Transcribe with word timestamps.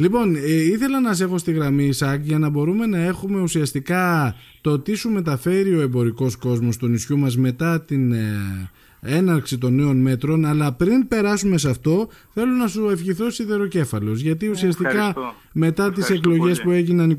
Λοιπόν, 0.00 0.36
ε, 0.36 0.52
ήθελα 0.52 1.00
να 1.00 1.14
σε 1.14 1.24
έχω 1.24 1.38
στη 1.38 1.52
γραμμή, 1.52 1.84
Ισάκ, 1.84 2.24
για 2.24 2.38
να 2.38 2.48
μπορούμε 2.48 2.86
να 2.86 2.98
έχουμε 2.98 3.40
ουσιαστικά 3.40 4.34
το 4.60 4.78
τι 4.78 4.94
σου 4.94 5.10
μεταφέρει 5.10 5.74
ο 5.74 5.80
εμπορικός 5.80 6.36
κόσμος 6.36 6.74
στο 6.74 6.86
νησιού 6.86 7.18
μας 7.18 7.36
μετά 7.36 7.80
την 7.80 8.12
ε, 8.12 8.70
έναρξη 9.00 9.58
των 9.58 9.74
νέων 9.74 9.96
μέτρων, 9.96 10.44
αλλά 10.44 10.72
πριν 10.72 11.08
περάσουμε 11.08 11.58
σε 11.58 11.70
αυτό, 11.70 12.08
θέλω 12.30 12.52
να 12.52 12.66
σου 12.66 12.88
ευχηθώ 12.88 13.30
σιδεροκέφαλος, 13.30 14.20
γιατί 14.20 14.48
ουσιαστικά 14.48 15.14
μετά 15.52 15.92
τις 15.92 16.10
εκλογές 16.10 16.62
που 16.62 16.70
έγιναν 16.70 17.16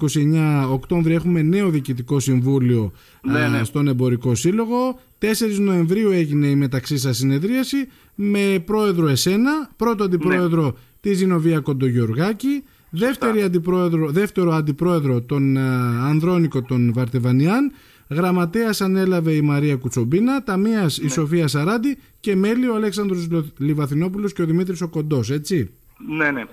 29 0.65 0.69
Οκτώβρη 0.71 1.13
έχουμε 1.13 1.41
νέο 1.41 1.69
διοικητικό 1.69 2.19
συμβούλιο 2.19 2.91
ναι, 3.21 3.47
ναι. 3.47 3.63
στον 3.63 3.87
Εμπορικό 3.87 4.35
Σύλλογο. 4.35 4.99
4 5.19 5.25
Νοεμβρίου 5.59 6.11
έγινε 6.11 6.47
η 6.47 6.55
μεταξύ 6.55 6.97
σας 6.97 7.17
συνεδρίαση 7.17 7.87
με 8.15 8.63
πρόεδρο 8.65 9.07
εσένα, 9.07 9.69
πρώτο 9.75 10.03
αντιπρόεδρο 10.03 10.63
ναι. 10.63 10.71
Τη 11.01 11.13
Ζηνοβία 11.13 11.59
Κοντογιοργάκη, 11.59 12.63
δεύτερη 12.89 13.41
αντιπρόεδρο, 13.41 14.11
δεύτερο 14.11 14.51
αντιπρόεδρο 14.51 15.21
τον 15.21 15.57
Ανδρώνικο 15.57 16.61
τον 16.61 16.93
Βαρτεβανιάν, 16.93 17.71
Γραμματέας 18.09 18.81
ανέλαβε 18.81 19.31
η 19.31 19.41
Μαρία 19.41 19.75
Κουτσομπίνα, 19.75 20.43
ταμείας 20.43 20.97
η 20.97 21.09
Σοφία 21.09 21.47
Σαράντη 21.47 21.97
και 22.19 22.35
μέλη 22.35 22.67
ο 22.67 22.75
Αλέξανδρος 22.75 23.27
Λιβαθινόπουλος 23.57 24.33
και 24.33 24.41
ο 24.41 24.45
Δημήτρης 24.45 24.81
ο 24.81 24.87
Κοντός, 24.87 25.29
έτσι. 25.29 25.71
Ναι, 26.07 26.31
ναι. 26.31 26.43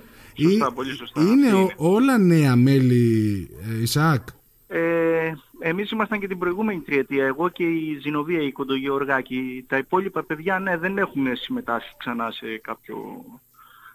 Σωστά, 0.41 0.73
πολύ 0.73 0.93
σωστά. 0.93 1.21
Είναι, 1.21 1.73
όλα 1.75 2.17
νέα 2.17 2.55
μέλη, 2.55 3.47
ε, 3.77 3.81
Ισαάκ; 3.81 4.27
Ε, 4.67 5.33
εμείς 5.59 5.91
ήμασταν 5.91 6.19
και 6.19 6.27
την 6.27 6.37
προηγούμενη 6.37 6.79
τριετία, 6.79 7.25
εγώ 7.25 7.49
και 7.49 7.63
η 7.63 7.97
Ζηνοβία, 8.01 8.41
η 8.41 8.51
Κοντογεωργάκη. 8.51 9.65
Τα 9.67 9.77
υπόλοιπα 9.77 10.23
παιδιά, 10.23 10.59
ναι, 10.59 10.77
δεν 10.77 10.97
έχουν 10.97 11.25
συμμετάσχει 11.33 11.93
ξανά 11.97 12.31
σε 12.31 12.59
κάποιο 12.61 12.95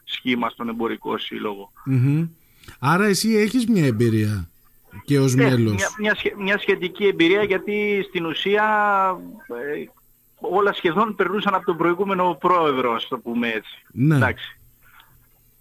σχήμα 0.04 0.48
στον 0.48 0.68
εμπορικό 0.68 1.14
Άρα 2.78 3.04
εσύ 3.04 3.36
έχεις 3.36 3.66
μια 3.66 3.86
εμπειρία 3.86 4.48
και 5.04 5.18
ως 5.18 5.34
ναι, 5.34 5.44
μέλος. 5.44 5.74
Μια, 5.74 5.90
μια, 5.98 6.16
μια, 6.38 6.58
σχετική 6.58 7.06
εμπειρία 7.06 7.42
γιατί 7.42 8.04
στην 8.08 8.26
ουσία 8.26 8.64
ε, 9.48 9.84
όλα 10.40 10.72
σχεδόν 10.72 11.14
περνούσαν 11.14 11.54
από 11.54 11.64
τον 11.64 11.76
προηγούμενο 11.76 12.36
πρόεδρο, 12.40 12.92
ας 12.92 13.08
το 13.08 13.18
πούμε 13.18 13.48
έτσι. 13.48 13.82
Ναι. 13.92 14.16
Εντάξει. 14.16 14.58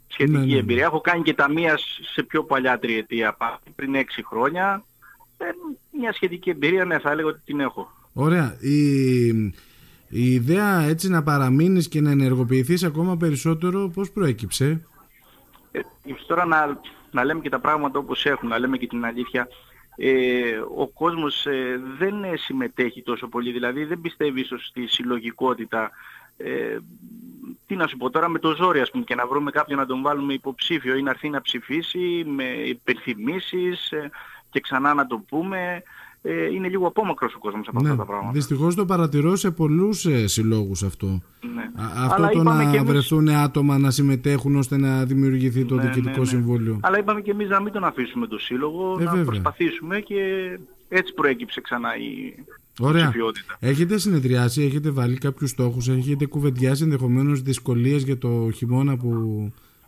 Σχετική 0.08 0.38
Ναι, 0.38 0.46
ναι, 0.46 0.54
ναι. 0.54 0.60
εμπειρία. 0.60 0.84
Έχω 0.84 1.02
κάνει 1.02 1.22
και 1.24 1.34
ταμεία 1.34 1.80
σε 2.14 2.24
πιο 2.24 2.44
παλιά 2.44 2.80
τριετία, 2.80 3.38
πριν 3.76 3.96
έξι 3.96 4.26
χρόνια. 4.26 4.84
Ε, 5.38 5.46
μια 6.00 6.14
σχετική 6.14 6.50
εμπειρία, 6.50 6.86
ναι, 6.86 7.00
θα 7.00 7.12
έλεγα 7.12 7.28
ότι 7.28 7.42
την 7.46 7.60
έχω. 7.60 7.92
Ωραία. 8.14 8.58
Η, 8.60 9.54
η 10.14 10.34
ιδέα 10.34 10.82
έτσι 10.82 11.10
να 11.10 11.24
παραμείνεις 11.24 11.88
και 11.88 12.02
να 12.02 12.12
ενεργοποιηθείς 12.12 12.84
ακόμα 12.84 13.18
περισσότερο 13.18 13.92
πώς 13.94 14.12
προέκυψε; 14.12 14.86
Ε, 15.72 15.80
τώρα 16.28 16.46
να, 16.46 16.80
να 17.12 17.24
λέμε 17.24 17.42
και 17.42 17.50
τα 17.50 17.60
πράγματα 17.60 18.00
όπως 18.00 18.26
έχουν, 18.26 18.50
να 18.50 18.60
λέμε 18.60 18.78
και 18.78 18.88
την 18.88 19.06
αλήθεια. 19.06 19.48
Ε, 19.96 20.58
ο 20.78 20.88
κόσμος 20.88 21.46
ε, 21.46 21.82
δεν 21.98 22.24
ε, 22.24 22.38
συμμετέχει 22.38 23.02
τόσο 23.04 23.28
πολύ, 23.28 23.52
δηλαδή 23.52 23.84
δεν 23.84 24.02
πιστεύει 24.02 24.42
ίσως 24.42 24.66
στη 24.66 24.88
συλλογικότητα. 24.88 25.92
Ε, 26.38 26.78
τι 27.68 27.76
να 27.76 27.88
σου 27.88 27.98
πω 27.98 28.10
τώρα 28.10 28.30
με 28.30 28.40
το 28.40 28.56
ζόρι 28.56 28.80
ας 28.80 28.92
πούμε 28.92 29.04
και 29.04 29.16
να 29.16 29.28
βρούμε 29.28 29.52
κάποιον 29.52 29.80
να 29.80 29.86
τον 29.86 30.02
βάλουμε 30.02 30.34
υποψήφιο 30.34 30.96
ή 30.96 31.02
να 31.02 31.10
έρθει 31.10 31.30
να 31.30 31.42
ψηφίσει 31.42 32.24
με 32.28 32.44
υπενθυμίσεις 32.44 33.92
ε, 33.92 34.10
και 34.50 34.60
ξανά 34.60 34.94
να 34.94 35.08
το 35.08 35.18
πούμε. 35.18 35.84
Ε, 36.26 36.46
είναι 36.54 36.68
λίγο 36.68 36.88
απόμακρος 36.88 37.34
ο 37.36 37.40
κόσμος 37.40 37.68
από 37.68 37.78
αυτά 37.80 37.96
τα 37.96 38.06
πράγματα. 38.06 38.32
Δυστυχώς 38.32 38.76
το 38.76 38.86
παρατηρώ 38.86 39.36
σε 39.36 39.52
πολλούς 39.52 40.06
ε, 40.06 40.28
συλλόγους 40.28 40.84
αυτό. 40.84 41.08
Ναι. 41.08 41.62
Α, 41.84 41.86
αυτό 42.04 42.16
Αλλά 42.16 42.30
το 42.30 42.40
είπαμε 42.40 42.64
να 42.64 42.72
και 42.72 42.78
εμείς- 42.78 42.90
βρεθούν 42.92 43.30
άτομα 43.30 43.78
να 43.78 43.92
συμμετέχουν 43.92 44.56
ώστε 44.56 44.78
να 44.78 45.06
δημιουργηθεί 45.06 45.66
το 45.66 45.76
Ναι, 45.76 45.82
διοικητικό 45.82 46.10
ναι, 46.10 46.18
ναι. 46.20 46.26
συμβούλιο. 46.26 46.80
Αλλά 46.82 47.00
είπαμε 47.00 47.22
και 47.22 47.32
εμείς 47.32 47.50
να 47.50 47.62
μην 47.62 47.74
τον 47.74 47.84
αφήσουμε 47.84 48.28
το 48.28 48.38
σύλλογο, 48.40 48.98
Ε, 49.00 49.04
να 49.04 49.10
βέβαια. 49.10 49.26
προσπαθήσουμε 49.26 50.00
και 50.00 50.20
έτσι 50.90 51.14
προέκυψε 51.14 51.62
ξανά 51.62 51.90
η 51.98 52.34
Ωραία. 52.80 53.04
ψηφιότητα. 53.04 53.58
Έχετε 53.60 53.98
συνεδριάσει, 53.98 54.62
έχετε 54.64 54.90
βάλει 54.90 55.18
κάποιους 55.18 55.50
στόχους, 55.50 55.88
έχετε 55.88 56.26
κουβεντιάσει 56.26 56.84
ενδεχομένως 56.84 57.42
δυσκολίες 57.42 58.04
για 58.04 58.18
το 58.18 58.50
χειμώνα 58.54 58.98
που 58.98 59.10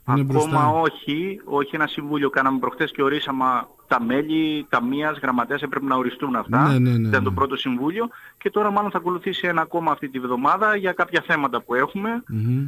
είναι 0.07 0.21
Ακόμα 0.21 0.25
μπροστά. 0.25 0.67
όχι, 0.69 1.41
όχι 1.45 1.75
ένα 1.75 1.87
συμβούλιο 1.87 2.29
κάναμε 2.29 2.59
προχτές 2.59 2.91
και 2.91 3.03
ορίσαμε 3.03 3.45
τα 3.87 4.03
μέλη, 4.03 4.65
ταμείας, 4.69 5.17
γραμματέας 5.21 5.61
έπρεπε 5.61 5.85
να 5.85 5.95
οριστούν 5.95 6.35
αυτά. 6.35 6.67
Ναι, 6.67 6.79
ναι, 6.79 6.97
ναι, 6.97 7.07
Ήταν 7.07 7.23
το 7.23 7.29
ναι. 7.29 7.35
πρώτο 7.35 7.55
συμβούλιο 7.55 8.07
και 8.37 8.49
τώρα 8.49 8.71
μάλλον 8.71 8.91
θα 8.91 8.97
ακολουθήσει 8.97 9.47
ένα 9.47 9.61
ακόμα 9.61 9.91
αυτή 9.91 10.09
τη 10.09 10.19
βδομάδα 10.19 10.75
για 10.75 10.91
κάποια 10.93 11.23
θέματα 11.27 11.61
που 11.61 11.73
έχουμε. 11.75 12.23
Μμμ. 12.27 12.67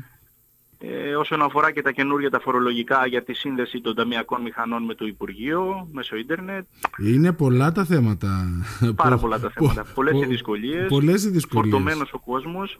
Ε, 0.79 1.15
όσον 1.15 1.41
αφορά 1.41 1.71
και 1.71 1.81
τα 1.81 1.91
καινούργια 1.91 2.29
τα 2.29 2.39
φορολογικά 2.39 3.07
για 3.07 3.23
τη 3.23 3.33
σύνδεση 3.33 3.81
των 3.81 3.95
ταμιακών 3.95 4.41
μηχανών 4.41 4.83
με 4.83 4.93
το 4.93 5.05
Υπουργείο, 5.05 5.87
μέσω 5.91 6.15
ίντερνετ. 6.15 6.65
Είναι 6.97 7.31
πολλά 7.33 7.71
τα 7.71 7.83
θέματα. 7.85 8.47
Πάρα 8.95 9.15
Πο- 9.15 9.21
πολλά 9.21 9.39
τα 9.39 9.51
πο- 9.55 9.69
θέματα. 9.69 9.91
Πολλές 9.93 10.13
οι 10.15 10.19
πο- 10.23 10.27
δυσκολίες. 10.27 10.87
Πολλές 10.87 11.23
οι 11.23 11.29
δυσκολίες. 11.29 11.73
Φορτωμένος 11.73 12.13
ο 12.13 12.19
κόσμος. 12.19 12.79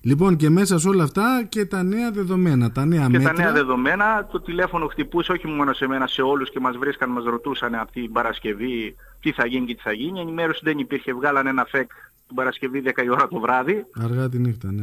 Λοιπόν 0.00 0.36
και 0.36 0.48
μέσα 0.50 0.78
σε 0.78 0.88
όλα 0.88 1.02
αυτά 1.02 1.46
και 1.48 1.64
τα 1.66 1.82
νέα 1.82 2.10
δεδομένα, 2.10 2.72
τα 2.72 2.84
νέα 2.84 3.06
Και 3.10 3.18
μέτρα. 3.18 3.32
τα 3.32 3.42
νέα 3.42 3.52
δεδομένα, 3.52 4.28
το 4.32 4.40
τηλέφωνο 4.40 4.86
χτυπούσε 4.86 5.32
όχι 5.32 5.46
μόνο 5.46 5.72
σε 5.72 5.86
μένα, 5.86 6.06
σε 6.06 6.22
όλους 6.22 6.50
και 6.50 6.60
μας 6.60 6.76
βρίσκαν, 6.76 7.10
μας 7.10 7.24
ρωτούσαν 7.24 7.74
αυτή 7.74 8.00
την 8.00 8.12
Παρασκευή 8.12 8.96
τι 9.20 9.32
θα 9.32 9.46
γίνει 9.46 9.66
και 9.66 9.74
τι 9.74 9.80
θα 9.82 9.92
γίνει. 9.92 10.18
Η 10.18 10.22
ενημέρωση 10.22 10.60
δεν 10.62 10.78
υπήρχε, 10.78 11.12
βγάλανε 11.14 11.50
ένα 11.50 11.64
φεκ 11.64 11.90
την 12.26 12.36
Παρασκευή 12.36 12.82
10 12.86 13.02
η 13.04 13.08
ώρα 13.10 13.28
το 13.28 13.40
βράδυ. 13.40 13.86
Αργά 14.02 14.28
τη 14.28 14.38
νύχτα, 14.38 14.72
ναι. 14.72 14.82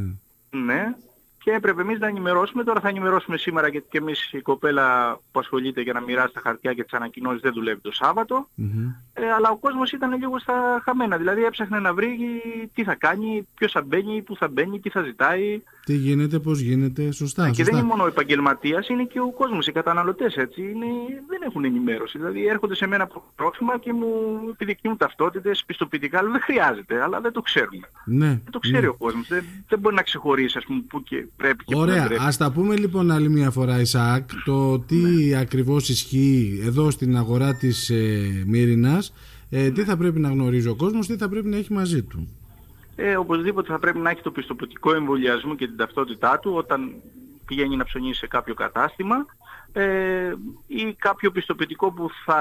Ναι. 0.50 0.96
Και 1.48 1.54
έπρεπε 1.54 1.82
εμείς 1.82 2.00
να 2.00 2.08
ενημερώσουμε. 2.08 2.64
Τώρα 2.64 2.80
θα 2.80 2.88
ενημερώσουμε 2.88 3.38
σήμερα 3.38 3.68
γιατί 3.68 3.88
και 3.90 3.98
εμείς 3.98 4.32
η 4.34 4.42
κοπέλα 4.42 5.16
που 5.32 5.40
ασχολείται 5.40 5.82
για 5.82 5.94
να 5.94 6.02
μοιράσει 6.02 6.34
τα 6.34 6.40
χαρτιά 6.40 6.74
και 6.74 6.84
τις 6.84 6.94
ανακοινώσεις 6.94 7.42
δεν 7.42 7.54
δουλεύει 7.54 7.82
το 7.82 7.92
Σάββατο. 7.92 8.48
Μμμ. 8.56 8.94
Ε, 9.14 9.32
αλλά 9.32 9.50
ο 9.50 9.58
κόσμος 9.58 9.92
ήταν 9.92 10.18
λίγο 10.18 10.40
στα 10.40 10.82
χαμένα. 10.84 11.18
Δηλαδή 11.18 11.44
έψαχνε 11.44 11.80
να 11.80 11.94
βρει 11.94 12.18
τι 12.74 12.84
θα 12.84 12.96
κάνει, 12.96 13.48
ποιος 13.54 13.72
θα 13.72 13.82
μπαίνει, 13.82 14.22
πού 14.22 14.36
θα 14.36 14.48
μπαίνει, 14.48 14.80
τι 14.80 14.90
θα 14.90 15.02
ζητάει. 15.02 15.62
Τι 15.88 15.96
γίνεται, 15.96 16.40
πώς 16.40 16.60
γίνεται, 16.60 17.12
σωστά. 17.12 17.44
και 17.44 17.56
δεν 17.56 17.66
σωστά. 17.66 17.78
είναι 17.78 17.88
μόνο 17.88 18.04
ο 18.04 18.08
επαγγελματίας, 18.08 18.88
είναι 18.90 19.04
και 19.04 19.20
ο 19.20 19.32
κόσμος, 19.32 19.68
οι 19.68 19.72
καταναλωτές 19.72 20.36
έτσι. 20.36 20.62
Είναι, 20.62 20.86
δεν 21.28 21.42
έχουν 21.46 21.64
ενημέρωση. 21.66 22.18
Δηλαδή 22.18 22.46
έρχονται 22.48 22.76
σε 22.76 22.88
μένα 22.88 23.08
πρόθυμα 23.36 23.80
και 23.80 23.94
μου 23.94 24.08
επιδεικνύουν 24.52 24.98
ταυτότητες, 24.98 25.64
πιστοποιητικά, 25.66 26.18
αλλά 26.20 26.30
δεν 26.32 26.42
χρειάζεται, 26.42 27.02
αλλά 27.04 27.22
δεν 27.22 27.32
το 27.32 27.42
ξέρουμε. 27.42 27.88
Ναι, 28.06 28.28
Δεν 28.28 28.52
το 28.52 28.60
ξέρει 28.60 28.82
ναι. 28.82 28.88
ο 28.88 28.94
κόσμος. 28.94 29.28
Δεν, 29.28 29.44
δεν 29.68 29.80
μπορεί 29.80 29.96
να 29.96 30.02
ξεχωρίσει 30.02 30.58
ας 30.58 30.66
πούμε 30.66 30.82
πού 30.88 31.04
και 31.04 31.28
πρέπει 31.36 31.64
και 31.64 31.74
πού 31.74 31.80
δεν 31.80 31.90
Ωραία, 31.90 32.06
πρέπει. 32.08 32.24
ας 32.26 32.38
τα 32.38 32.52
πούμε 32.52 32.76
λοιπόν 32.76 33.12
άλλη 33.12 33.30
μια 33.30 33.52
φορά 33.52 33.80
Ισαάκ 33.80 34.30
το 34.46 34.80
τι 34.80 34.96
Ναι. 34.96 35.38
ακριβώς 35.40 35.90
ισχύει 35.90 36.62
εδώ 36.66 36.92
στην 36.92 37.18
αγορά 37.18 37.56
της 37.56 37.90
ε, 37.90 38.44
Μύρινας 38.48 39.14
ε, 39.50 39.72
τι 39.72 39.84
θα 39.84 39.98
πρέπει 39.98 40.20
να 40.20 40.30
γνωρίζει 40.30 40.68
ο 40.68 40.76
κόσμος, 40.76 41.08
τι 41.08 41.16
θα 41.16 41.30
πρέπει 41.30 41.48
να 41.48 41.58
έχει 41.58 41.74
μαζί 41.74 42.02
του. 42.04 42.28
Ε, 43.00 43.16
οπωσδήποτε 43.16 43.72
θα 43.72 43.80
πρέπει 43.80 43.98
να 43.98 44.10
έχει 44.10 44.22
το 44.22 44.32
πιστοποιητικό 44.32 44.94
εμβολιασμού 44.94 45.56
και 45.56 45.68
την 45.68 45.78
ταυτότητά 45.78 46.40
του 46.40 46.52
όταν 46.56 46.94
πηγαίνει 47.46 47.76
να 47.76 47.84
ψωνίσει 47.84 48.20
σε 48.20 48.28
κάποιο 48.28 48.54
κατάστημα 48.54 49.26
ε, 49.74 50.34
ή 50.68 50.94
κάποιο 50.98 51.32
πιστοποιητικό 51.32 51.92
που 51.92 52.10
θα 52.26 52.40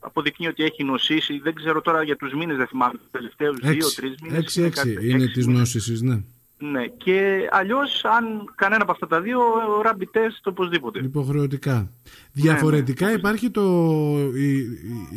αποδεικνύει 0.00 0.46
ότι 0.48 0.62
έχει 0.64 0.84
νοσήσει. 0.84 1.38
Δεν 1.38 1.54
ξέρω 1.54 1.80
τώρα 1.80 2.02
για 2.02 2.16
τους 2.16 2.32
μήνες, 2.32 2.56
δεν 2.56 2.66
θυμάμαι, 2.66 2.92
τους 2.98 3.10
τελευταίους 3.10 3.58
δύο-τρεις 3.60 4.14
μήνες. 4.22 4.38
Έξι, 4.38 4.58
είναι 4.58 4.68
έξι 4.68 4.80
κάτι- 4.80 5.08
είναι 5.08 5.22
έξι 5.22 5.34
της 5.34 5.46
μήνες. 5.46 5.58
νόσησης, 5.60 6.02
ναι. 6.02 6.20
Ναι, 6.60 6.86
και 6.86 7.48
αλλιώς 7.50 8.04
αν 8.04 8.52
κανένα 8.54 8.82
από 8.82 8.92
αυτά 8.92 9.06
τα 9.06 9.20
δύο, 9.20 9.38
ο 9.40 9.82
rapid 9.84 10.16
test 10.18 10.40
οπωσδήποτε. 10.44 10.98
Υποχρεωτικά. 11.04 11.90
Διαφορετικά 12.32 13.12
υπάρχει 13.12 13.50
το, 13.50 13.62
η- 14.34 14.58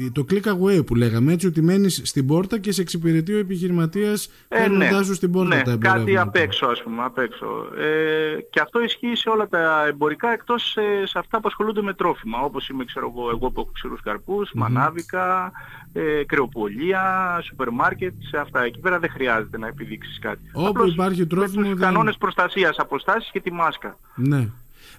η- 0.06 0.12
το 0.12 0.26
click 0.32 0.44
away 0.44 0.86
που 0.86 0.96
λέγαμε 0.96 1.34
έτσι 1.34 1.48
ότι 1.48 1.62
μένεις 1.62 2.02
στην 2.04 2.28
πόρτα 2.28 2.60
και 2.60 2.72
σε 2.72 2.82
εξυπηρετεί 2.82 3.34
ο 3.34 3.38
επιχειρηματίας 3.38 4.30
Ε, 4.48 4.58
φέρνοντάς 4.58 5.06
σου 5.06 5.14
στην 5.14 5.32
πόρτα 5.32 5.56
ναι, 5.56 5.62
τα 5.62 5.72
κάτι 5.80 5.88
εμπορεύματα. 5.88 6.22
απ' 6.22 6.36
έξω 6.36 6.66
ας 6.66 6.84
πούμε, 6.84 7.04
απ' 7.04 7.18
έξω. 7.18 7.68
Ε, 7.80 8.42
και 8.50 8.60
αυτό 8.60 8.84
ισχύει 8.84 9.16
σε 9.16 9.30
όλα 9.30 9.48
τα 9.48 9.86
εμπορικά 9.88 10.34
εκτός 10.34 10.78
ε, 10.78 11.06
σε 11.06 11.20
αυτά 11.20 11.40
που 11.40 11.48
ασχολούνται 11.48 11.82
με 11.82 11.94
τρόφιμα, 11.94 12.40
όπως 12.40 12.70
είμαι 12.70 12.86
ξέρω 12.86 13.14
εγώ, 13.16 13.30
εγώ 13.30 13.52
που 13.52 13.60
έχω 13.62 13.72
ξηρούς 13.74 14.02
καρπούς, 14.02 14.52
μανάβικα, 14.54 15.52
ε, 15.94 16.24
κρεοπολία, 16.26 17.40
σούπερ 17.44 17.70
μάρκετ, 17.72 18.14
σε 18.30 18.38
αυτά. 18.38 18.64
Εκεί 18.64 18.80
πέρα 18.80 19.00
δεν 19.00 19.10
χρειάζεται 19.10 19.58
να 19.58 19.68
επιδείξεις 19.68 20.20
κάτι. 20.20 20.42
Όπου 20.54 20.68
Απλώς 20.68 20.94
υπάρχει 20.94 21.20
με 21.20 21.26
τρόφιμο 21.36 21.62
τους 21.62 21.70
δεν- 21.70 21.80
κανόνες 21.80 22.18
προστασίας, 22.18 22.78
αποστάσεις 22.80 23.32
και 23.32 23.42
τη 23.42 23.52
μάσκα. 23.52 23.98
Ναι. 24.16 24.48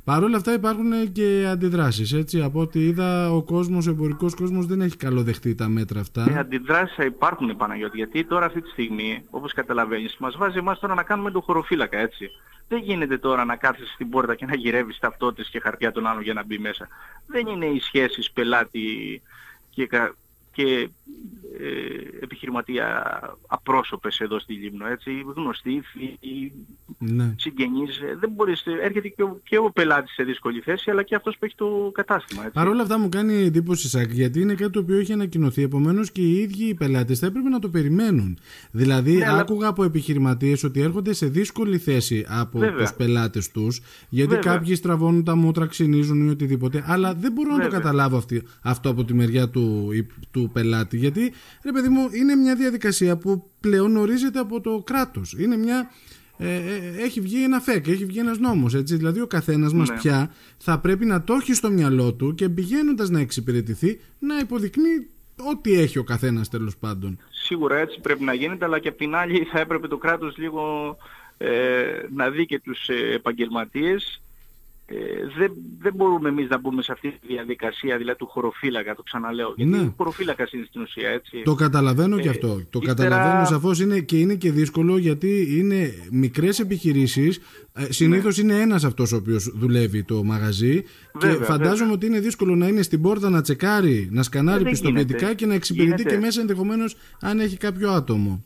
Παρ' 0.04 0.22
όλα 0.22 0.36
αυτά 0.36 0.52
υπάρχουν 0.52 1.12
και 1.12 1.46
αντιδράσεις, 1.50 2.12
έτσι. 2.12 2.42
Από 2.42 2.60
ό,τι 2.60 2.80
είδα, 2.86 3.32
ο 3.32 3.42
κόσμος, 3.42 3.86
ο 3.86 3.90
εμπορικός 3.90 4.34
κόσμος 4.34 4.66
δεν 4.66 4.80
έχει 4.80 4.96
καλοδεχτεί 4.96 5.54
τα 5.54 5.68
μέτρα 5.68 5.98
Οι 5.98 6.00
αυτά. 6.02 6.38
αντιδράσεις 6.38 6.94
θα 6.96 7.04
υπάρχουν 7.04 7.56
Παναγιώτη, 7.56 7.96
γιατί 7.96 8.24
τώρα 8.24 8.46
αυτή 8.46 8.60
τη 8.62 8.68
στιγμή, 8.68 9.22
όπως 9.30 9.52
καταλαβαίνεις, 9.52 10.16
μας 10.18 10.36
βάζει 10.36 10.58
εμάς 10.58 10.78
τώρα 10.78 10.94
να 10.94 11.02
κάνουμε 11.02 11.30
το 11.30 11.40
χωροφύλακα, 11.40 11.98
έτσι. 11.98 12.30
Δεν 12.68 12.78
γίνεται 12.82 13.18
τώρα 13.18 13.44
να 13.44 13.56
κάθεσαι 13.56 13.92
στην 13.94 14.08
πόρτα 14.08 14.34
και 14.34 14.46
να 14.46 14.54
γυρεύεις 14.54 14.98
ταυτότητες 14.98 15.48
και 15.48 15.60
χαρτιά 15.60 15.92
των 15.92 16.06
άλλων 16.06 16.22
για 16.22 16.32
να 16.34 16.44
μπει 16.44 16.58
μέσα. 16.58 16.88
Δεν 17.26 17.46
είναι 17.46 17.66
οι 17.66 17.80
σχέσεις 17.80 18.30
πελάτη 18.30 18.80
και 19.70 19.86
κα- 19.86 20.14
και 20.52 20.64
ε, 20.64 20.86
επιχειρηματία 22.20 22.86
απρόσωπες 23.46 24.20
εδώ 24.20 24.38
στη 24.40 24.52
Λίμνο, 24.52 24.86
έτσι, 24.86 25.10
γνωστοί, 25.36 25.82
φίλοι, 25.84 26.52
ναι. 26.98 27.34
συγγενείς. 27.38 27.98
Ε, 27.98 28.16
δεν 28.20 28.30
μπορείς, 28.30 28.62
έρχεται 28.82 29.08
και 29.08 29.22
ο, 29.22 29.40
και 29.42 29.58
ο 29.58 29.70
πελάτης 29.70 30.12
σε 30.12 30.22
δύσκολη 30.22 30.60
θέση, 30.60 30.90
αλλά 30.90 31.02
και 31.02 31.14
αυτός 31.14 31.36
που 31.38 31.44
έχει 31.44 31.54
το 31.54 31.90
κατάστημα. 31.94 32.40
Έτσι. 32.40 32.54
Παρ' 32.54 32.68
όλα 32.68 32.82
αυτά 32.82 32.98
μου 32.98 33.08
κάνει 33.08 33.34
εντύπωση, 33.34 33.88
Σάκ, 33.88 34.12
γιατί 34.12 34.40
είναι 34.40 34.54
κάτι 34.54 34.70
το 34.70 34.78
οποίο 34.78 34.98
έχει 34.98 35.12
ανακοινωθεί. 35.12 35.62
Επομένως 35.62 36.10
και 36.10 36.20
οι 36.20 36.32
ίδιοι 36.32 36.64
οι 36.64 36.74
πελάτες 36.74 37.18
θα 37.18 37.26
έπρεπε 37.26 37.48
να 37.48 37.58
το 37.58 37.68
περιμένουν. 37.68 38.38
Δηλαδή, 38.70 39.16
ναι, 39.16 39.38
άκουγα 39.38 39.68
από 39.68 39.84
επιχειρηματίες 39.84 40.64
ότι 40.64 40.80
έρχονται 40.80 41.12
σε 41.12 41.26
δύσκολη 41.26 41.78
θέση 41.78 42.24
από 42.28 42.58
Βέβαια. 42.58 42.78
τους 42.78 42.92
πελάτες 42.92 43.50
τους, 43.50 43.80
γιατί 44.08 44.34
Βέβαια. 44.34 44.52
κάποιοι 44.52 44.74
στραβώνουν 44.74 45.24
τα 45.24 45.36
μούτρα, 45.36 45.66
ξυνίζουν 45.66 46.26
ή 46.26 46.30
οτιδήποτε, 46.30 46.84
αλλά 46.86 47.14
δεν 47.14 47.32
μπορώ 47.32 47.50
Βέβαια. 47.50 47.64
να 47.64 47.70
το 47.70 47.76
καταλάβω 47.76 48.16
αυτή, 48.16 48.42
αυτό 48.62 48.88
από 48.90 49.04
τη 49.04 49.14
μεριά 49.14 49.48
του, 49.48 49.90
του 50.30 50.50
πελάτη, 50.52 50.96
γιατί 50.96 51.32
ρε 51.64 51.72
παιδί 51.72 51.88
μου, 51.88 52.08
είναι 52.12 52.34
μια 52.34 52.54
διαδικασία 52.56 53.16
που 53.16 53.50
πλέον 53.60 53.96
ορίζεται 53.96 54.38
από 54.38 54.60
το 54.60 54.82
κράτος. 54.86 55.34
Είναι 55.38 55.56
μια... 55.56 55.90
Ε, 56.38 56.54
ε, 56.54 57.02
έχει 57.02 57.20
βγει 57.20 57.42
ένα 57.42 57.60
ΦΕΚ, 57.60 57.88
έχει 57.88 58.04
βγει 58.04 58.18
ένας 58.18 58.38
νόμος, 58.38 58.74
έτσι. 58.74 58.96
Δηλαδή 58.96 59.20
ο 59.20 59.26
καθένας 59.26 59.72
μας 59.72 59.88
ναι. 59.88 59.96
πια 59.96 60.34
θα 60.58 60.78
πρέπει 60.78 61.04
να 61.04 61.22
το 61.22 61.34
έχει 61.34 61.54
στο 61.54 61.70
μυαλό 61.70 62.14
του 62.14 62.34
και 62.34 62.48
πηγαίνοντας 62.48 63.10
να 63.10 63.20
εξυπηρετηθεί 63.20 64.00
να 64.18 64.38
υποδεικνύει 64.38 65.08
ό,τι 65.36 65.72
έχει 65.72 65.98
ο 65.98 66.04
καθένας 66.04 66.48
τέλος 66.48 66.76
πάντων. 66.76 67.18
Σίγουρα 67.30 67.76
έτσι 67.76 68.00
πρέπει 68.00 68.24
να 68.24 68.34
γίνεται, 68.34 68.64
αλλά 68.64 68.78
και 68.78 68.88
απ' 68.88 68.96
την 68.96 69.14
άλλη 69.14 69.44
θα 69.44 69.60
έπρεπε 69.60 69.88
το 69.88 69.96
κράτος 69.96 70.36
λίγο 70.36 70.96
ε, 71.38 71.50
να 72.14 72.30
δει 72.30 72.46
και 72.46 72.60
τους 72.60 72.88
ε, 72.88 73.14
επαγγελματίες 73.14 74.22
ε, 74.94 75.38
δεν, 75.38 75.52
δεν 75.78 75.94
μπορούμε 75.94 76.28
εμείς 76.28 76.48
να 76.48 76.58
μπούμε 76.58 76.82
σε 76.82 76.92
αυτή 76.92 77.10
τη 77.10 77.26
διαδικασία 77.26 77.96
δηλαδή 77.96 78.18
του 78.18 78.26
χωροφύλακα, 78.26 78.94
το 78.94 79.02
ξαναλέω. 79.02 79.52
Γιατί 79.56 79.70
ναι. 79.70 79.92
χωροφύλακας 79.96 80.52
είναι 80.52 80.64
στην 80.68 80.82
ουσία, 80.82 81.08
έτσι. 81.08 81.42
Το 81.44 81.54
καταλαβαίνω 81.54 82.18
και 82.18 82.26
ε, 82.26 82.30
αυτό. 82.30 82.60
Το 82.70 82.78
καταλαβαίνω 82.78 83.44
σαφώς 83.44 83.80
είναι 83.80 84.00
και 84.00 84.18
είναι 84.18 84.34
και 84.34 84.52
δύσκολο 84.52 84.96
γιατί 84.96 85.58
είναι 85.58 85.94
μικρές 86.10 86.58
επιχειρήσεις. 86.60 87.40
Ε, 87.72 87.92
συνήθως 87.92 88.36
ναι. 88.36 88.42
είναι 88.42 88.62
ένας 88.62 88.84
αυτός 88.84 89.12
ο 89.12 89.16
οποίος 89.16 89.52
δουλεύει 89.54 90.04
το 90.04 90.24
μαγαζί 90.24 90.84
βέβαια, 91.20 91.36
και 91.36 91.44
φαντάζομαι 91.44 91.74
βέβαια. 91.74 91.92
ότι 91.92 92.06
είναι 92.06 92.20
δύσκολο 92.20 92.54
να 92.54 92.68
είναι 92.68 92.82
στην 92.82 93.02
πόρτα 93.02 93.30
να 93.30 93.40
τσεκάρει, 93.40 94.08
να 94.12 94.22
σκανάρει 94.22 94.64
πιστοποιητικά 94.64 95.34
και 95.34 95.46
να 95.46 95.54
εξυπηρετεί 95.54 96.04
και 96.04 96.18
μέσα 96.18 96.40
ενδεχομένως 96.40 96.96
αν 97.20 97.40
έχει 97.40 97.56
κάποιο 97.56 97.90
άτομο. 97.90 98.44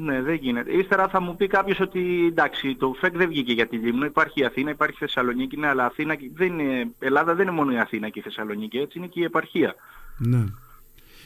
Ναι, 0.00 0.22
δεν 0.22 0.34
γίνεται. 0.34 0.72
Ύστερα 0.72 1.08
θα 1.08 1.20
μου 1.20 1.36
πει 1.36 1.46
κάποιος 1.46 1.80
ότι 1.80 2.26
εντάξει, 2.26 2.74
το 2.74 2.94
ΦΕΚ 2.98 3.16
δεν 3.16 3.28
βγήκε 3.28 3.52
για 3.52 3.66
τη 3.66 3.76
Λίμνο, 3.76 4.04
υπάρχει 4.04 4.40
η 4.40 4.44
Αθήνα, 4.44 4.70
υπάρχει 4.70 4.94
η 4.94 4.98
Θεσσαλονίκη, 4.98 5.56
ναι, 5.56 5.66
αλλά 5.66 5.84
Αθήνα 5.84 6.16
δεν 6.34 6.58
είναι, 6.58 6.90
Ελλάδα 6.98 7.34
δεν 7.34 7.46
είναι 7.46 7.56
μόνο 7.56 7.72
η 7.72 7.78
Αθήνα 7.78 8.08
και 8.08 8.18
η 8.18 8.22
Θεσσαλονίκη, 8.22 8.78
έτσι 8.78 8.98
είναι 8.98 9.06
και 9.06 9.20
η 9.20 9.24
επαρχία. 9.24 9.74
Ναι. 10.18 10.44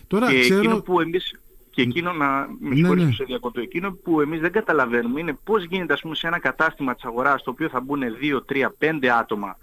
Τώρα, 0.06 0.30
και 0.30 0.40
ξέρω... 0.40 0.58
εκείνο 0.58 0.80
που 0.80 1.00
εμείς, 1.00 1.40
και 1.70 1.82
εκείνο 1.82 2.12
να, 2.12 2.48
με 2.60 2.74
ναι, 2.74 3.04
ναι. 3.04 3.12
σε 3.12 3.24
διακοπή, 3.24 3.60
εκείνο 3.60 3.92
που 3.92 4.20
εμείς 4.20 4.40
δεν 4.40 4.52
καταλαβαίνουμε 4.52 5.20
είναι 5.20 5.38
πώς 5.44 5.64
γίνεται 5.64 5.92
ας 5.92 6.00
πούμε 6.00 6.14
σε 6.14 6.26
ένα 6.26 6.38
κατάστημα 6.38 6.94
της 6.94 7.04
αγοράς, 7.04 7.40
στο 7.40 7.50
οποίο 7.50 7.68
θα 7.68 7.80
μπουν 7.80 8.02
2, 8.20 8.42
3, 8.46 8.68
5 8.78 9.06
άτομα, 9.06 9.56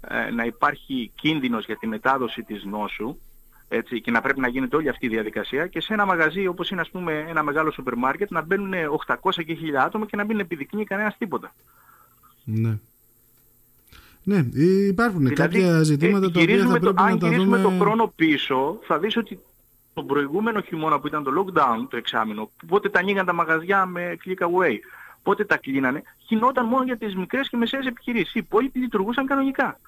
ε, 0.00 0.30
να 0.30 0.44
υπάρχει 0.44 1.12
κίνδυνος 1.14 1.64
για 1.64 1.76
τη 1.76 1.86
μετάδοση 1.86 2.42
της 2.42 2.64
νόσου, 2.64 3.16
έτσι, 3.68 4.00
και 4.00 4.10
να 4.10 4.20
πρέπει 4.20 4.40
να 4.40 4.48
γίνεται 4.48 4.76
όλη 4.76 4.88
αυτή 4.88 5.06
η 5.06 5.08
διαδικασία 5.08 5.66
και 5.66 5.80
σε 5.80 5.92
ένα 5.92 6.04
μαγαζί 6.04 6.46
όπως 6.46 6.70
είναι 6.70 6.80
ας 6.80 6.90
πούμε 6.90 7.24
ένα 7.28 7.42
μεγάλο 7.42 7.70
σούπερ 7.70 7.96
μάρκετ 7.96 8.30
να 8.30 8.42
μπαίνουν 8.42 8.72
800 9.06 9.44
και 9.44 9.58
1000 9.72 9.74
άτομα 9.74 10.06
και 10.06 10.16
να 10.16 10.24
μην 10.24 10.40
επιδεικνύει 10.40 10.84
κανένας 10.84 11.16
τίποτα. 11.18 11.54
Ναι. 12.44 12.78
Ναι, 14.26 14.44
υπάρχουν 14.86 15.18
δηλαδή, 15.18 15.34
κάποια 15.34 15.82
ζητήματα 15.82 16.30
τα 16.30 16.40
οποία 16.40 16.66
θα 16.66 16.78
πρέπει 16.78 16.84
το, 16.84 16.92
να 16.92 17.18
τα 17.18 17.30
δούμε... 17.30 17.56
Αν 17.56 17.62
το 17.62 17.68
χρόνο 17.68 18.12
πίσω 18.16 18.78
θα 18.82 18.98
δεις 18.98 19.16
ότι 19.16 19.38
τον 19.94 20.06
προηγούμενο 20.06 20.60
χειμώνα 20.60 21.00
που 21.00 21.06
ήταν 21.06 21.22
το 21.22 21.30
lockdown, 21.38 21.86
το 21.90 21.96
εξάμεινο, 21.96 22.50
πότε 22.66 22.88
τα 22.88 22.98
ανοίγαν 22.98 23.26
τα 23.26 23.32
μαγαζιά 23.32 23.86
με 23.86 24.16
click 24.24 24.42
away, 24.42 24.76
πότε 25.22 25.44
τα 25.44 25.56
κλείνανε, 25.56 26.02
γινόταν 26.26 26.66
μόνο 26.66 26.84
για 26.84 26.96
τις 26.96 27.16
μικρές 27.16 27.48
και 27.48 27.56
μεσαίες 27.56 27.86
επιχειρήσεις. 27.86 28.34
Οι 28.34 28.38
υπόλοιποι 28.38 28.78
λειτουργούσαν 28.78 29.26
κανονικά. 29.26 29.80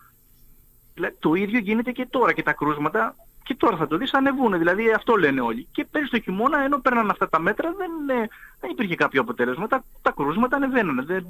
Δηλαδή, 0.95 1.15
το 1.19 1.35
ίδιο 1.35 1.59
γίνεται 1.59 1.93
και 1.93 2.07
τώρα 2.11 2.33
και 2.33 2.43
τα 2.43 2.53
κρούσματα 2.53 3.17
και 3.47 3.55
τώρα 3.55 3.77
θα 3.77 3.87
το 3.87 3.97
δεις 3.97 4.15
ανεβούν, 4.15 4.59
δηλαδή 4.59 4.93
αυτό 4.93 5.17
λένε 5.17 5.41
όλοι. 5.41 5.67
Και 5.73 5.87
πέρυσι 5.91 6.11
το 6.11 6.21
χειμώνα 6.21 6.59
ενώ 6.59 6.79
παίρναν 6.81 7.11
αυτά 7.11 7.29
τα 7.29 7.41
μέτρα 7.41 7.73
δεν, 7.77 8.17
ε, 8.17 8.29
δεν 8.61 8.71
υπήρχε 8.71 8.95
κάποιο 8.95 9.21
αποτέλεσμα. 9.21 9.67
Τα, 9.67 9.85
τα 10.03 10.11
κρούσματα 10.11 10.57
ανεβαίνουν. 10.57 11.07
Δεν, 11.07 11.27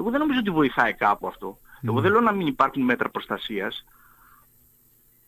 εγώ 0.00 0.10
δεν 0.10 0.20
νομίζω 0.20 0.38
ότι 0.38 0.50
βοηθάει 0.50 0.94
κάπου 0.94 1.26
αυτό. 1.26 1.58
Εγώ 1.82 1.94
ναι. 1.94 2.00
δεν 2.00 2.10
λέω 2.10 2.20
να 2.20 2.32
μην 2.32 2.46
υπάρχουν 2.46 2.82
μέτρα 2.82 3.08
προστασίας. 3.10 3.84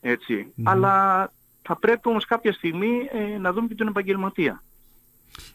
Έτσι. 0.01 0.53
Ναι. 0.55 0.71
Αλλά 0.71 1.33
θα 1.63 1.77
πρέπει 1.77 2.09
όμως 2.09 2.25
κάποια 2.25 2.53
στιγμή 2.53 3.09
ε, 3.13 3.39
να 3.39 3.53
δούμε 3.53 3.69
και 3.69 3.75
τον 3.75 3.87
επαγγελματία. 3.87 4.63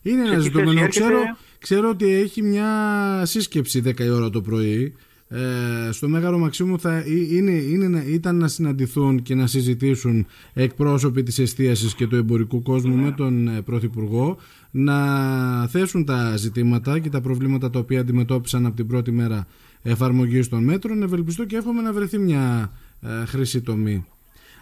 Είναι 0.02 0.22
ένα 0.22 0.40
ζητούμενο. 0.40 0.88
Ξέρω, 0.88 1.38
ξέρω 1.60 1.90
ότι 1.90 2.14
έχει 2.14 2.42
μια 2.42 3.22
σύσκεψη 3.26 3.82
10 3.86 4.00
η 4.00 4.10
ώρα 4.10 4.30
το 4.30 4.42
πρωί 4.42 4.98
ε, 5.30 5.92
στο 5.92 6.10
Μέγαρο 6.10 6.38
Μαξίμου 6.38 6.80
θα 6.80 7.04
είναι, 7.08 7.52
είναι, 7.52 8.04
ήταν 8.08 8.36
να 8.36 8.48
συναντηθούν 8.48 9.22
και 9.22 9.36
να 9.36 9.48
συζητήσουν 9.48 10.26
εκπρόσωποι 10.54 11.24
της 11.24 11.40
εστίασης 11.40 11.96
και 11.96 12.08
του 12.08 12.16
εμπορικού 12.16 12.62
κόσμου 12.62 12.96
με 12.96 13.12
τον 13.12 13.48
ε, 13.48 13.62
Πρωθυπουργό 13.62 14.38
να 14.72 15.68
θέσουν 15.68 16.06
τα 16.06 16.38
ζητήματα 16.38 17.00
και 17.00 17.10
τα 17.10 17.22
προβλήματα 17.22 17.70
τα 17.70 17.80
οποία 17.80 18.00
αντιμετώπισαν 18.00 18.66
από 18.66 18.76
την 18.76 18.88
πρώτη 18.88 19.12
μέρα 19.12 19.48
εφαρμογής 19.82 20.50
των 20.50 20.64
μέτρων. 20.64 21.04
Ευελπιστώ 21.04 21.46
και 21.46 21.56
εύχομαι 21.56 21.82
να 21.82 21.94
βρεθεί 21.94 22.18
μια 22.18 22.72
ε, 23.02 23.26
χρυσή 23.26 23.62
τομή. 23.62 24.06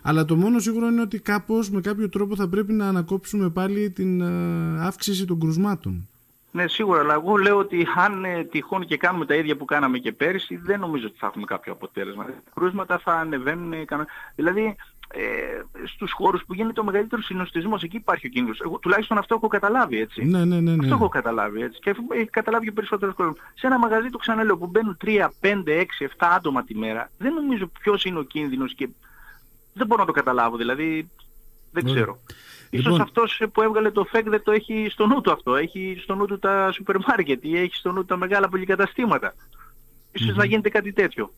Αλλά 0.01 0.25
το 0.25 0.35
μόνο 0.35 0.59
σίγουρο 0.59 0.87
είναι 0.87 1.01
ότι 1.01 1.19
κάπως 1.19 1.69
με 1.69 1.81
κάποιο 1.81 2.09
τρόπο 2.09 2.35
θα 2.35 2.47
πρέπει 2.47 2.73
να 2.73 2.87
ανακόψουμε 2.87 3.49
πάλι 3.49 3.89
την 3.89 4.21
ε, 4.21 4.25
αύξηση 4.79 5.25
των 5.25 5.39
κρουσμάτων 5.39 6.07
ναι, 6.55 6.67
σίγουρα, 6.67 6.99
αλλά 6.99 7.13
εγώ 7.13 7.35
λέω 7.35 7.57
ότι 7.57 7.87
αν 7.95 8.25
ε, 8.25 8.43
τυχόν 8.43 8.85
και 8.85 8.97
κάνουμε 8.97 9.25
τα 9.25 9.35
ίδια 9.35 9.57
που 9.57 9.65
κάναμε 9.65 9.97
και 9.97 10.11
πέρυσι, 10.11 10.55
δεν 10.55 10.79
νομίζω 10.79 11.07
ότι 11.07 11.17
θα 11.17 11.27
έχουμε 11.27 11.45
κάποιο 11.45 11.73
αποτέλεσμα. 11.73 12.25
Τα 12.25 12.51
κρούσματα 12.53 12.99
θα 12.99 13.13
ανεβαίνουν. 13.13 13.73
Ε, 13.73 13.85
δηλαδή, 14.35 14.75
ε, 15.13 15.21
στους 15.85 16.11
χώρους 16.11 16.45
που 16.45 16.53
γίνεται 16.53 16.79
ο 16.79 16.83
μεγαλύτερος 16.83 17.25
συνοστισμός, 17.25 17.83
εκεί 17.83 17.95
υπάρχει 17.95 18.27
ο 18.27 18.29
κίνδυνος. 18.29 18.59
Εγώ 18.59 18.77
τουλάχιστον 18.77 19.17
αυτό 19.17 19.35
έχω 19.35 19.47
καταλάβει, 19.47 19.99
έτσι. 19.99 20.25
Ναι, 20.25 20.45
ναι, 20.45 20.59
ναι, 20.59 20.71
ναι. 20.71 20.83
Αυτό 20.83 20.93
έχω 20.95 21.09
καταλάβει, 21.09 21.61
έτσι. 21.61 21.79
Και 21.79 21.95
έχει 22.09 22.29
καταλάβει 22.29 22.65
και 22.65 22.71
περισσότερος 22.71 23.15
κόσμος. 23.15 23.37
Σε 23.53 23.67
ένα 23.67 23.79
μαγαζί, 23.79 24.09
το 24.09 24.17
ξαναλέω, 24.17 24.57
που 24.57 24.67
μπαίνουν 24.67 24.97
3, 25.05 25.29
5, 25.41 25.71
6, 25.71 25.83
7 25.99 26.07
άτομα 26.17 26.63
τη 26.63 26.75
μέρα, 26.75 27.09
δεν 27.17 27.33
νομίζω 27.33 27.67
ποιος 27.79 28.05
είναι 28.05 28.19
ο 28.19 28.23
κίνδυνος 28.23 28.73
και 28.73 28.89
δεν 29.73 29.87
μπορώ 29.87 30.01
να 30.01 30.07
το 30.07 30.13
καταλάβω, 30.13 30.57
δηλαδή 30.57 31.09
δεν 31.71 31.85
ξέρω. 31.85 32.19
Ίσως 32.75 32.85
λοιπόν... 32.85 33.01
αυτός 33.01 33.41
που 33.51 33.61
έβγαλε 33.61 33.91
το 33.91 34.03
ΦΕΚ 34.03 34.29
δεν 34.29 34.43
το 34.43 34.51
έχει 34.51 34.87
στο 34.91 35.05
νου 35.07 35.21
του 35.21 35.31
αυτό. 35.31 35.55
Έχει 35.55 35.97
στο 36.01 36.15
νου 36.15 36.25
του 36.25 36.39
τα 36.39 36.71
σούπερ 36.71 36.95
μάρκετ 37.07 37.43
ή 37.43 37.57
έχει 37.57 37.75
στο 37.75 37.91
νου 37.91 37.99
του 37.99 38.05
τα 38.05 38.17
μεγάλα 38.17 38.49
πολυκαταστήματα. 38.49 39.33
να 40.35 40.45
γίνεται 40.45 40.69
κάτι 40.69 40.93
τέτοιο. 40.93 41.31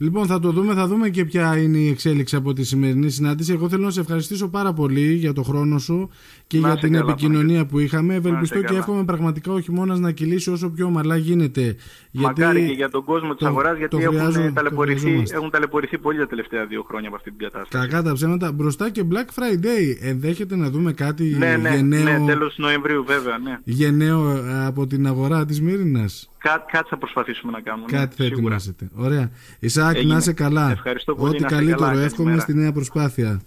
Λοιπόν, 0.00 0.26
θα 0.26 0.40
το 0.40 0.50
δούμε, 0.50 0.74
θα 0.74 0.86
δούμε 0.86 1.08
και 1.08 1.24
ποια 1.24 1.56
είναι 1.56 1.78
η 1.78 1.88
εξέλιξη 1.88 2.36
από 2.36 2.52
τη 2.52 2.64
σημερινή 2.64 3.10
συνάντηση. 3.10 3.52
Εγώ 3.52 3.68
θέλω 3.68 3.84
να 3.84 3.90
σε 3.90 4.00
ευχαριστήσω 4.00 4.48
πάρα 4.48 4.72
πολύ 4.72 5.12
για 5.12 5.32
το 5.32 5.42
χρόνο 5.42 5.78
σου 5.78 6.10
και 6.46 6.58
για 6.58 6.76
την 6.76 6.94
επικοινωνία 6.94 7.66
που 7.66 7.78
είχαμε. 7.78 8.14
Ευελπιστώ 8.14 8.62
και 8.62 8.74
εύχομαι 8.74 9.04
πραγματικά 9.04 9.52
ο 9.52 9.60
χειμώνα 9.60 9.98
να 9.98 10.10
κυλήσει 10.10 10.50
όσο 10.50 10.70
πιο 10.70 10.86
ομαλά 10.86 11.16
γίνεται. 11.16 11.76
Γιατί 12.10 12.40
Μακάρι 12.40 12.66
και 12.66 12.72
για 12.72 12.90
τον 12.90 13.04
κόσμο 13.04 13.34
της 13.34 13.46
αγοράς, 13.46 13.78
γιατί 13.78 13.96
έχουν, 13.96 14.54
ταλαιπωρηθεί, 14.54 15.22
έχουν 15.32 15.50
ταλαιπωρηθεί 15.50 15.98
πολύ 15.98 16.18
τα 16.18 16.26
τελευταία 16.26 16.66
δύο 16.66 16.84
χρόνια 16.88 17.08
από 17.08 17.16
αυτή 17.16 17.30
την 17.30 17.38
κατάσταση. 17.38 17.88
Κακά 17.88 18.02
τα 18.02 18.12
ψέματα. 18.12 18.52
Μπροστά 18.52 18.90
και 18.90 19.04
Black 19.10 19.40
Friday. 19.42 19.96
Ενδέχεται 20.00 20.56
να 20.56 20.70
δούμε 20.70 20.92
κάτι 20.92 21.36
ναι, 21.38 21.56
ναι, 21.56 21.68
γενναίο. 21.74 22.02
Ναι, 22.02 22.26
τέλος 22.26 22.54
Νοεμβρίου, 22.58 23.04
βέβαια. 23.04 23.38
Ναι. 23.38 23.58
Γενναίο 23.64 24.30
ε, 24.30 24.66
από 24.66 24.86
την 24.86 25.06
αγορά 25.06 25.44
της 25.44 25.60
Μύρινας. 25.60 26.30
Κά, 26.38 26.64
κάτι 26.72 26.88
θα 26.88 26.96
προσπαθήσουμε 26.96 27.52
να 27.52 27.60
κάνουμε. 27.60 27.86
Ναι, 27.90 27.98
κάτι 27.98 28.16
θα 28.16 28.24
ετοιμάσετε. 28.24 28.88
Ωραία. 28.94 29.30
Ισάκ, 29.58 30.04
να 30.04 30.16
είσαι 30.16 30.32
καλά. 30.32 30.70
Ευχαριστώ 30.70 31.14
πολύ. 31.14 31.34
Ό,τι 31.34 31.44
καλύτερο 31.44 31.98
εύχομαι 31.98 32.38
στη 32.38 32.54
νέα 32.54 32.72
προσπάθεια. 32.72 33.40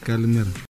Καλημέρα. 0.00 0.46